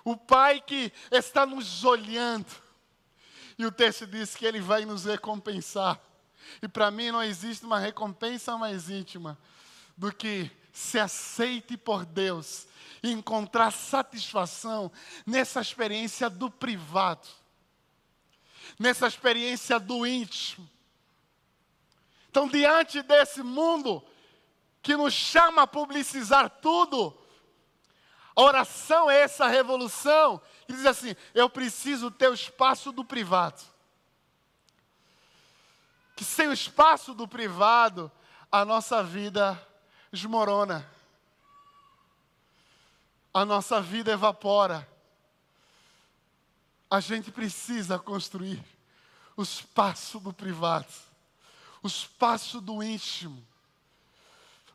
o 0.05 0.17
Pai 0.17 0.61
que 0.61 0.93
está 1.11 1.45
nos 1.45 1.85
olhando, 1.85 2.47
e 3.59 3.65
o 3.65 3.73
texto 3.73 4.07
diz 4.07 4.35
que 4.35 4.45
ele 4.45 4.61
vai 4.61 4.85
nos 4.85 5.05
recompensar. 5.05 6.01
E 6.63 6.69
para 6.69 6.91
mim 6.91 7.11
não 7.11 7.23
existe 7.23 7.65
uma 7.65 7.79
recompensa 7.79 8.57
mais 8.59 8.91
íntima 8.91 9.39
do 9.97 10.13
que 10.13 10.51
se 10.73 10.99
aceite 10.99 11.77
por 11.77 12.05
Deus 12.05 12.67
e 13.03 13.13
encontrar 13.13 13.71
satisfação 13.71 14.91
nessa 15.25 15.61
experiência 15.61 16.29
do 16.29 16.51
privado, 16.51 17.29
nessa 18.79 19.07
experiência 19.07 19.79
do 19.79 20.07
íntimo. 20.07 20.69
Então, 22.29 22.49
diante 22.49 23.03
desse 23.03 23.43
mundo 23.43 24.03
que 24.83 24.97
nos 24.97 25.15
chama 25.15 25.63
a 25.63 25.67
publicizar 25.67 26.51
tudo, 26.61 27.17
a 28.35 28.43
oração 28.43 29.09
é 29.09 29.21
essa 29.21 29.47
revolução 29.47 30.43
e 30.69 30.73
diz 30.73 30.87
assim: 30.87 31.15
Eu 31.35 31.49
preciso 31.49 32.11
ter 32.11 32.29
o 32.29 32.35
espaço 32.35 32.93
do 32.93 33.05
privado. 33.05 33.63
Que 36.17 36.25
sem 36.25 36.49
o 36.49 36.53
espaço 36.53 37.13
do 37.13 37.27
privado, 37.27 38.11
a 38.51 38.65
nossa 38.65 39.03
vida 39.03 39.61
desmorona. 40.13 40.89
A 43.33 43.45
nossa 43.45 43.81
vida 43.81 44.13
evapora. 44.13 44.89
A 46.91 47.01
gente 47.01 47.33
precisa 47.33 47.99
construir 47.99 48.65
o 49.37 49.43
espaço 49.43 50.21
do 50.21 50.33
privado, 50.33 50.87
o 51.83 51.87
espaço 51.89 52.61
do 52.61 52.83
íntimo, 52.83 53.45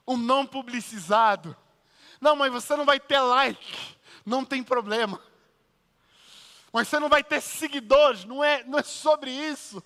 o 0.05 0.17
não 0.17 0.45
publicizado. 0.45 1.55
Não, 2.19 2.35
mas 2.35 2.51
você 2.51 2.75
não 2.75 2.85
vai 2.85 2.99
ter 2.99 3.19
like, 3.21 3.95
não 4.25 4.43
tem 4.43 4.61
problema. 4.61 5.21
Mas 6.71 6.87
você 6.87 6.99
não 6.99 7.09
vai 7.09 7.23
ter 7.23 7.41
seguidores, 7.41 8.25
não 8.25 8.43
é, 8.43 8.63
não 8.63 8.77
é 8.77 8.83
sobre 8.83 9.31
isso. 9.31 9.83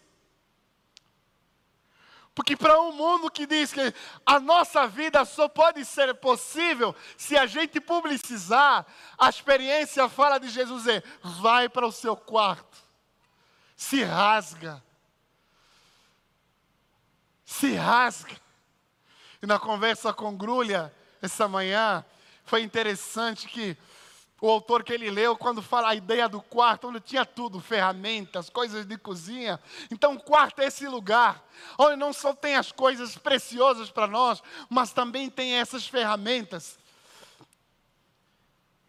Porque 2.35 2.57
para 2.57 2.81
um 2.81 2.91
mundo 2.91 3.29
que 3.29 3.45
diz 3.45 3.71
que 3.71 3.93
a 4.25 4.39
nossa 4.39 4.87
vida 4.87 5.23
só 5.23 5.47
pode 5.47 5.85
ser 5.85 6.15
possível 6.15 6.95
se 7.15 7.37
a 7.37 7.45
gente 7.45 7.79
publicizar, 7.79 8.85
a 9.17 9.29
experiência 9.29 10.09
fala 10.09 10.39
de 10.39 10.49
Jesus 10.49 10.87
é: 10.87 11.03
vai 11.21 11.69
para 11.69 11.85
o 11.85 11.91
seu 11.91 12.15
quarto, 12.15 12.77
se 13.75 14.03
rasga, 14.03 14.83
se 17.45 17.75
rasga. 17.75 18.35
E 19.41 19.45
na 19.45 19.59
conversa 19.59 20.11
com 20.11 20.35
Grulha 20.35 20.91
essa 21.21 21.47
manhã, 21.47 22.03
foi 22.45 22.63
interessante 22.63 23.47
que 23.47 23.77
o 24.43 24.49
autor 24.49 24.83
que 24.83 24.91
ele 24.91 25.09
leu, 25.09 25.37
quando 25.37 25.61
fala 25.61 25.87
a 25.87 25.95
ideia 25.95 26.27
do 26.27 26.41
quarto, 26.41 26.89
onde 26.89 26.99
tinha 26.99 27.25
tudo, 27.25 27.61
ferramentas, 27.61 28.49
coisas 28.49 28.85
de 28.85 28.97
cozinha. 28.97 29.57
Então, 29.89 30.15
o 30.15 30.19
quarto 30.19 30.59
é 30.59 30.65
esse 30.65 30.85
lugar, 30.85 31.41
onde 31.77 31.95
não 31.95 32.11
só 32.11 32.33
tem 32.33 32.57
as 32.57 32.69
coisas 32.69 33.17
preciosas 33.17 33.89
para 33.89 34.05
nós, 34.05 34.43
mas 34.69 34.91
também 34.91 35.29
tem 35.29 35.53
essas 35.53 35.87
ferramentas. 35.87 36.77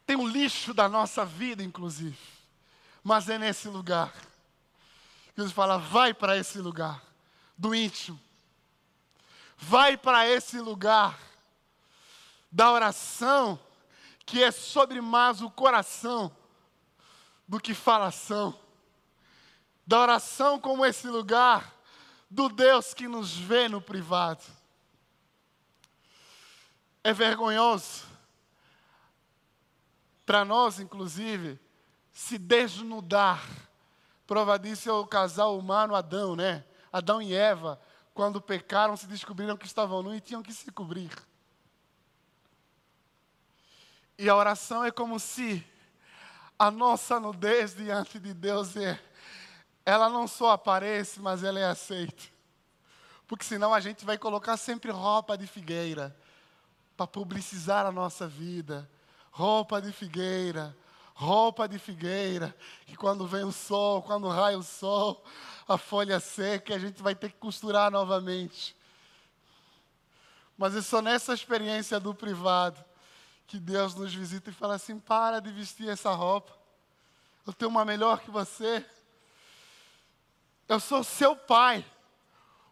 Tem 0.05 0.17
o 0.17 0.27
lixo 0.27 0.75
da 0.75 0.89
nossa 0.89 1.25
vida, 1.25 1.63
inclusive. 1.63 2.19
Mas 3.05 3.29
é 3.29 3.39
nesse 3.39 3.69
lugar. 3.69 4.13
Jesus 5.37 5.53
fala: 5.53 5.79
vai 5.79 6.13
para 6.13 6.37
esse 6.37 6.59
lugar 6.59 7.01
do 7.57 7.73
íntimo. 7.73 8.21
Vai 9.57 9.97
para 9.97 10.29
esse 10.29 10.59
lugar 10.59 11.17
da 12.51 12.73
oração 12.73 13.57
que 14.27 14.43
é 14.43 14.51
sobre 14.51 15.01
mais 15.01 15.43
o 15.43 15.51
coração 15.51 16.35
do 17.47 17.61
que 17.61 17.75
falação. 17.75 18.59
Da 19.87 20.01
oração 20.01 20.59
como 20.59 20.85
esse 20.85 21.07
lugar 21.09 21.75
do 22.31 22.49
Deus 22.49 22.95
que 22.95 23.07
nos 23.07 23.37
vê 23.37 23.69
no 23.69 23.81
privado. 23.81 24.43
É 27.03 27.13
vergonhoso 27.13 28.05
para 30.25 30.45
nós, 30.45 30.81
inclusive, 30.81 31.61
se 32.11 32.39
desnudar. 32.39 33.45
Prova 34.27 34.59
disso 34.59 34.89
é 34.89 34.93
o 34.93 35.07
casal 35.07 35.59
humano 35.59 35.95
Adão, 35.95 36.35
né? 36.35 36.65
Adão 36.91 37.21
e 37.21 37.35
Eva, 37.35 37.79
quando 38.15 38.41
pecaram, 38.41 38.97
se 38.97 39.07
descobriram 39.07 39.57
que 39.57 39.67
estavam 39.67 40.03
nus 40.03 40.17
e 40.17 40.21
tinham 40.21 40.43
que 40.43 40.53
se 40.53 40.71
cobrir. 40.73 41.11
E 44.17 44.29
a 44.29 44.37
oração 44.37 44.85
é 44.85 44.93
como 44.93 45.19
se 45.19 45.65
a 46.57 46.71
nossa 46.71 47.19
nudez 47.19 47.75
diante 47.75 48.21
de 48.21 48.33
Deus 48.33 48.77
é, 48.77 49.01
ela 49.85 50.09
não 50.09 50.29
só 50.29 50.53
aparece, 50.53 51.21
mas 51.21 51.43
ela 51.43 51.59
é 51.59 51.65
aceita. 51.65 52.23
Porque 53.27 53.45
senão 53.45 53.75
a 53.75 53.81
gente 53.81 54.05
vai 54.05 54.17
colocar 54.17 54.57
sempre 54.57 54.93
roupa 54.93 55.37
de 55.37 55.47
figueira 55.47 56.17
para 56.97 57.09
publicizar 57.09 57.87
a 57.87 57.91
nossa 57.91 58.29
vida. 58.29 58.89
Roupa 59.33 59.83
de 59.83 59.91
figueira, 59.91 60.77
roupa 61.13 61.67
de 61.67 61.77
figueira, 61.77 62.55
que 62.87 62.97
quando 62.97 63.27
vem 63.27 63.43
o 63.43 63.51
sol, 63.51 64.01
quando 64.01 64.29
raia 64.29 64.57
o 64.57 64.63
sol, 64.63 65.25
a 65.67 65.77
folha 65.77 66.21
seca, 66.21 66.77
a 66.77 66.79
gente 66.79 67.03
vai 67.03 67.17
ter 67.17 67.31
que 67.31 67.39
costurar 67.39 67.91
novamente. 67.91 68.77
Mas 70.57 70.77
é 70.77 70.83
só 70.83 71.03
nessa 71.03 71.35
experiência 71.35 71.99
do 71.99 72.15
privado 72.15 72.85
que 73.47 73.59
Deus 73.59 73.95
nos 73.95 74.15
visita 74.15 74.51
e 74.51 74.53
fala 74.55 74.75
assim: 74.75 74.99
para 74.99 75.41
de 75.41 75.51
vestir 75.51 75.89
essa 75.89 76.11
roupa. 76.11 76.57
Eu 77.47 77.53
tenho 77.53 77.71
uma 77.71 77.85
melhor 77.85 78.21
que 78.21 78.31
você. 78.31 78.85
Eu 80.69 80.81
sou 80.81 81.05
seu 81.05 81.37
pai. 81.37 81.85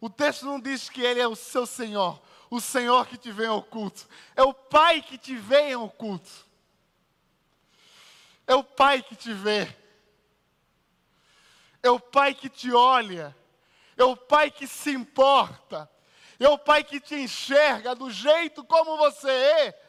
O 0.00 0.08
texto 0.10 0.44
não 0.46 0.58
diz 0.58 0.88
que 0.88 1.00
ele 1.00 1.20
é 1.20 1.28
o 1.28 1.36
seu 1.36 1.64
Senhor, 1.64 2.20
o 2.50 2.60
Senhor 2.60 3.06
que 3.06 3.16
te 3.16 3.30
vê 3.30 3.44
em 3.44 3.50
oculto. 3.50 4.08
É 4.34 4.42
o 4.42 4.52
Pai 4.52 5.00
que 5.00 5.16
te 5.16 5.36
vê 5.36 5.70
em 5.70 5.76
oculto. 5.76 6.30
É 8.46 8.54
o 8.54 8.64
Pai 8.64 9.00
que 9.00 9.14
te 9.14 9.32
vê. 9.32 9.72
É 11.82 11.90
o 11.90 12.00
Pai 12.00 12.34
que 12.34 12.48
te 12.48 12.72
olha. 12.72 13.36
É 13.96 14.02
o 14.02 14.16
Pai 14.16 14.50
que 14.50 14.66
se 14.66 14.90
importa. 14.90 15.88
É 16.40 16.48
o 16.48 16.58
Pai 16.58 16.82
que 16.82 16.98
te 16.98 17.14
enxerga 17.14 17.94
do 17.94 18.10
jeito 18.10 18.64
como 18.64 18.96
você 18.96 19.30
é 19.30 19.81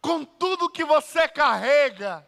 com 0.00 0.24
tudo 0.24 0.70
que 0.70 0.84
você 0.84 1.28
carrega, 1.28 2.26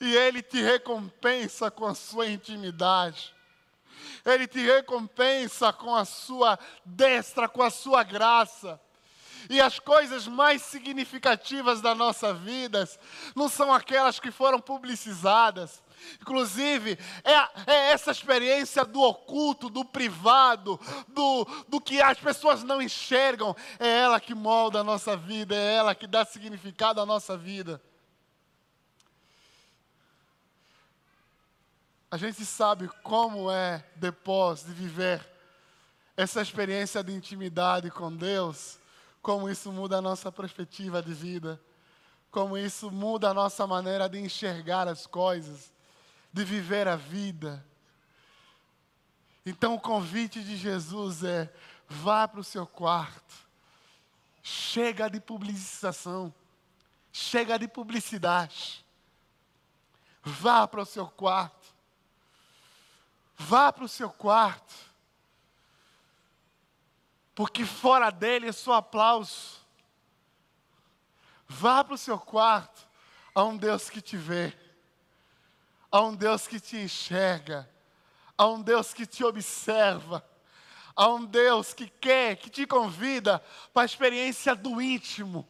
e 0.00 0.16
Ele 0.16 0.42
te 0.42 0.60
recompensa 0.60 1.70
com 1.70 1.86
a 1.86 1.94
sua 1.94 2.26
intimidade. 2.26 3.34
Ele 4.24 4.46
te 4.46 4.58
recompensa 4.58 5.72
com 5.72 5.94
a 5.94 6.04
sua 6.04 6.58
destra, 6.84 7.48
com 7.48 7.62
a 7.62 7.70
sua 7.70 8.02
graça. 8.02 8.80
E 9.48 9.60
as 9.60 9.78
coisas 9.78 10.26
mais 10.26 10.62
significativas 10.62 11.80
da 11.80 11.94
nossa 11.94 12.32
vida 12.32 12.88
não 13.34 13.48
são 13.48 13.72
aquelas 13.72 14.18
que 14.18 14.30
foram 14.30 14.60
publicizadas, 14.60 15.82
Inclusive, 16.20 16.98
é, 17.22 17.32
é, 17.66 17.92
essa 17.92 18.10
experiência 18.10 18.84
do 18.84 19.00
oculto, 19.00 19.68
do 19.68 19.84
privado, 19.84 20.78
do, 21.08 21.44
do 21.68 21.80
que 21.80 22.00
as 22.00 22.18
pessoas 22.18 22.62
não 22.62 22.80
enxergam, 22.80 23.54
é 23.78 24.00
ela 24.00 24.20
que 24.20 24.34
molda 24.34 24.80
a 24.80 24.84
nossa 24.84 25.16
vida, 25.16 25.54
é 25.54 25.76
ela 25.76 25.94
que 25.94 26.06
dá 26.06 26.24
significado 26.24 27.00
à 27.00 27.06
nossa 27.06 27.36
vida. 27.36 27.80
A 32.10 32.16
gente 32.16 32.44
sabe 32.44 32.88
como 33.02 33.50
é, 33.50 33.84
depois 33.96 34.64
de 34.64 34.72
viver 34.72 35.26
essa 36.16 36.40
experiência 36.40 37.02
de 37.02 37.12
intimidade 37.12 37.90
com 37.90 38.14
Deus, 38.14 38.78
como 39.24 39.48
isso 39.48 39.72
muda 39.72 39.96
a 39.96 40.02
nossa 40.02 40.30
perspectiva 40.30 41.02
de 41.02 41.14
vida, 41.14 41.58
como 42.30 42.58
isso 42.58 42.90
muda 42.90 43.30
a 43.30 43.34
nossa 43.34 43.66
maneira 43.66 44.06
de 44.06 44.18
enxergar 44.18 44.86
as 44.86 45.06
coisas 45.06 45.72
de 46.30 46.44
viver 46.44 46.86
a 46.86 46.94
vida. 46.94 47.64
Então 49.46 49.76
o 49.76 49.80
convite 49.80 50.44
de 50.44 50.58
Jesus 50.58 51.24
é: 51.24 51.50
vá 51.88 52.28
para 52.28 52.40
o 52.40 52.44
seu 52.44 52.66
quarto, 52.66 53.34
chega 54.42 55.08
de 55.08 55.18
publicização, 55.20 56.32
chega 57.10 57.58
de 57.58 57.66
publicidade. 57.66 58.84
Vá 60.22 60.68
para 60.68 60.82
o 60.82 60.86
seu 60.86 61.06
quarto, 61.06 61.74
vá 63.38 63.72
para 63.72 63.84
o 63.84 63.88
seu 63.88 64.10
quarto, 64.10 64.74
porque 67.34 67.64
fora 67.64 68.10
dele 68.10 68.48
é 68.48 68.52
só 68.52 68.74
aplauso. 68.74 69.60
Vá 71.46 71.84
para 71.84 71.94
o 71.94 71.98
seu 71.98 72.18
quarto, 72.18 72.86
a 73.34 73.44
um 73.44 73.56
Deus 73.56 73.90
que 73.90 74.00
te 74.00 74.16
vê 74.16 74.52
a 75.94 76.00
um 76.00 76.12
Deus 76.12 76.48
que 76.48 76.58
te 76.58 76.76
enxerga, 76.76 77.70
a 78.36 78.48
um 78.48 78.60
Deus 78.60 78.92
que 78.92 79.06
te 79.06 79.22
observa, 79.22 80.28
a 80.96 81.06
um 81.06 81.24
Deus 81.24 81.72
que 81.72 81.86
quer, 81.86 82.34
que 82.34 82.50
te 82.50 82.66
convida 82.66 83.38
para 83.72 83.82
a 83.82 83.84
experiência 83.84 84.56
do 84.56 84.82
íntimo, 84.82 85.46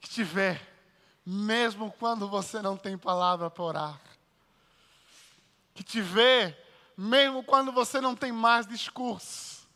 que 0.00 0.08
te 0.08 0.24
vê, 0.24 0.58
mesmo 1.26 1.92
quando 1.98 2.26
você 2.26 2.62
não 2.62 2.74
tem 2.74 2.96
palavra 2.96 3.50
para 3.50 3.64
orar, 3.64 4.00
que 5.74 5.82
te 5.82 6.00
vê, 6.00 6.56
mesmo 7.00 7.44
quando 7.44 7.70
você 7.70 8.00
não 8.00 8.16
tem 8.16 8.32
mais 8.32 8.66
discurso. 8.66 9.68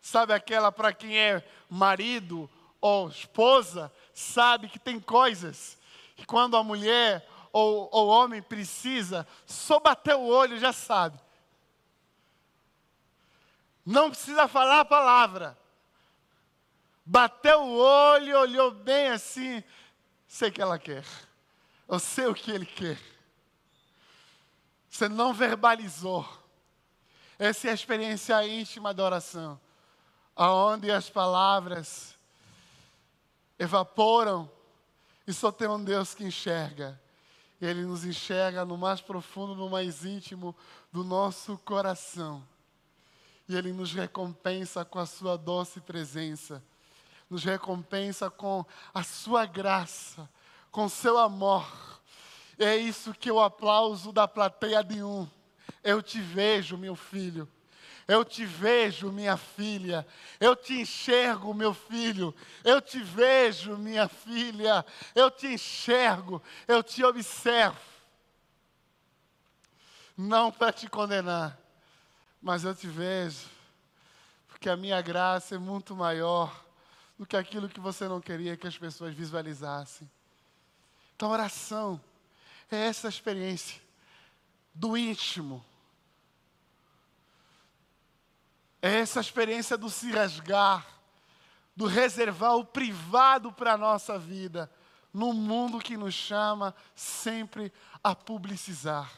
Sabe 0.00 0.32
aquela 0.32 0.70
para 0.70 0.92
quem 0.92 1.18
é 1.18 1.44
marido 1.68 2.48
ou 2.80 3.08
esposa, 3.08 3.92
sabe 4.14 4.68
que 4.68 4.78
tem 4.78 5.00
coisas 5.00 5.76
que 6.14 6.24
quando 6.24 6.56
a 6.56 6.62
mulher 6.62 7.28
ou 7.52 7.90
o 7.92 8.06
homem 8.06 8.40
precisa, 8.40 9.26
só 9.44 9.80
bater 9.80 10.14
o 10.14 10.28
olho 10.28 10.56
já 10.56 10.72
sabe. 10.72 11.18
Não 13.84 14.10
precisa 14.10 14.46
falar 14.46 14.80
a 14.80 14.84
palavra. 14.84 15.58
Bateu 17.04 17.60
o 17.60 17.76
olho, 17.76 18.38
olhou 18.38 18.70
bem 18.70 19.08
assim, 19.08 19.64
sei 20.28 20.48
que 20.50 20.62
ela 20.62 20.78
quer. 20.78 21.04
Eu 21.88 21.98
sei 21.98 22.26
o 22.26 22.34
que 22.34 22.52
ele 22.52 22.66
quer. 22.66 23.15
Você 24.96 25.10
não 25.10 25.34
verbalizou. 25.34 26.26
Essa 27.38 27.68
é 27.68 27.70
a 27.70 27.74
experiência 27.74 28.48
íntima 28.48 28.94
da 28.94 29.04
oração, 29.04 29.60
aonde 30.34 30.90
as 30.90 31.10
palavras 31.10 32.16
evaporam 33.58 34.50
e 35.26 35.34
só 35.34 35.52
tem 35.52 35.68
um 35.68 35.84
Deus 35.84 36.14
que 36.14 36.24
enxerga. 36.24 36.98
Ele 37.60 37.82
nos 37.82 38.06
enxerga 38.06 38.64
no 38.64 38.78
mais 38.78 39.02
profundo, 39.02 39.54
no 39.54 39.68
mais 39.68 40.02
íntimo 40.02 40.56
do 40.90 41.04
nosso 41.04 41.58
coração. 41.58 42.42
E 43.46 43.54
Ele 43.54 43.74
nos 43.74 43.92
recompensa 43.92 44.82
com 44.82 44.98
a 44.98 45.04
Sua 45.04 45.36
doce 45.36 45.78
presença, 45.78 46.64
nos 47.28 47.44
recompensa 47.44 48.30
com 48.30 48.64
a 48.94 49.02
Sua 49.02 49.44
graça, 49.44 50.26
com 50.70 50.86
o 50.86 50.90
Seu 50.90 51.18
amor. 51.18 51.95
É 52.58 52.76
isso 52.76 53.12
que 53.12 53.30
o 53.30 53.40
aplauso 53.40 54.12
da 54.12 54.26
plateia 54.26 54.82
de 54.82 55.02
um. 55.02 55.28
Eu 55.82 56.02
te 56.02 56.20
vejo, 56.20 56.76
meu 56.76 56.96
filho. 56.96 57.48
Eu 58.08 58.24
te 58.24 58.44
vejo, 58.46 59.10
minha 59.10 59.36
filha. 59.36 60.06
Eu 60.38 60.54
te 60.54 60.80
enxergo, 60.80 61.52
meu 61.52 61.74
filho. 61.74 62.34
Eu 62.64 62.80
te 62.80 63.00
vejo, 63.00 63.76
minha 63.76 64.08
filha. 64.08 64.86
Eu 65.14 65.30
te 65.30 65.48
enxergo. 65.48 66.42
Eu 66.66 66.82
te 66.82 67.04
observo. 67.04 67.78
Não 70.16 70.50
para 70.50 70.72
te 70.72 70.88
condenar, 70.88 71.58
mas 72.40 72.64
eu 72.64 72.74
te 72.74 72.86
vejo. 72.86 73.50
Porque 74.48 74.70
a 74.70 74.76
minha 74.76 75.02
graça 75.02 75.56
é 75.56 75.58
muito 75.58 75.94
maior 75.94 76.64
do 77.18 77.26
que 77.26 77.36
aquilo 77.36 77.68
que 77.68 77.80
você 77.80 78.08
não 78.08 78.20
queria 78.20 78.56
que 78.56 78.66
as 78.66 78.78
pessoas 78.78 79.14
visualizassem. 79.14 80.10
Então, 81.14 81.30
oração 81.30 82.00
é 82.70 82.76
essa 82.76 83.08
experiência 83.08 83.80
do 84.74 84.96
íntimo. 84.96 85.64
É 88.82 89.00
essa 89.00 89.20
experiência 89.20 89.76
do 89.76 89.88
se 89.88 90.10
rasgar, 90.10 90.86
do 91.74 91.86
reservar 91.86 92.56
o 92.56 92.64
privado 92.64 93.50
para 93.52 93.72
a 93.72 93.78
nossa 93.78 94.18
vida, 94.18 94.70
no 95.12 95.32
mundo 95.32 95.78
que 95.78 95.96
nos 95.96 96.14
chama 96.14 96.74
sempre 96.94 97.72
a 98.02 98.14
publicizar. 98.14 99.10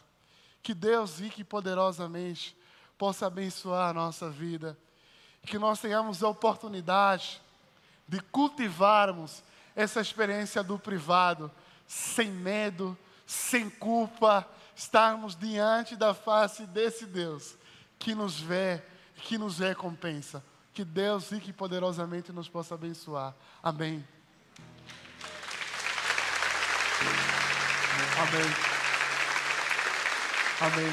Que 0.63 0.75
Deus 0.75 1.19
rique 1.19 1.43
poderosamente 1.43 2.57
possa 2.97 3.27
abençoar 3.27 3.91
a 3.91 3.95
nossa 3.95 4.31
vida, 4.31 4.79
que 5.43 5.59
nós 5.59 5.81
tenhamos 5.81 6.23
a 6.23 6.29
oportunidade 6.29 7.41
de 8.07 8.21
cultivarmos 8.21 9.43
essa 9.75 10.01
experiência 10.01 10.63
do 10.63 10.79
privado, 10.79 11.51
sem 11.87 12.31
medo, 12.31 12.97
sem 13.29 13.69
culpa, 13.69 14.49
estarmos 14.75 15.37
diante 15.37 15.95
da 15.95 16.15
face 16.15 16.65
desse 16.65 17.05
Deus 17.05 17.59
que 17.99 18.15
nos 18.15 18.41
vê, 18.41 18.83
que 19.17 19.37
nos 19.37 19.59
recompensa. 19.59 20.43
Que 20.73 20.83
Deus 20.83 21.29
rique 21.31 21.53
poderosamente 21.53 22.33
nos 22.33 22.49
possa 22.49 22.75
abençoar. 22.75 23.35
Amém. 23.63 24.03
Amém. 28.17 28.51
Amém. 30.61 30.87